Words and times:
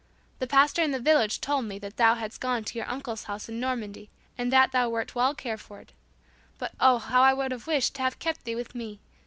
"The 0.39 0.47
Pastor 0.47 0.81
in 0.81 0.89
the 0.89 0.99
village 0.99 1.41
told 1.41 1.65
me 1.65 1.77
that 1.77 1.97
thou 1.97 2.15
hadst 2.15 2.41
gone 2.41 2.63
to 2.63 2.77
your 2.79 2.89
uncle's 2.89 3.25
house 3.25 3.47
in 3.47 3.59
Normandy, 3.59 4.09
and 4.35 4.51
that 4.51 4.71
thou 4.71 4.89
wert 4.89 5.13
well 5.13 5.35
cared 5.35 5.61
for. 5.61 5.85
But 6.57 6.71
oh, 6.79 6.97
how 6.97 7.21
I 7.21 7.33
would 7.33 7.51
have 7.51 7.67
wished 7.67 7.93
to 7.97 8.01
have 8.01 8.17
kept 8.17 8.43
thee 8.45 8.55
with 8.55 8.73
me. 8.73 8.99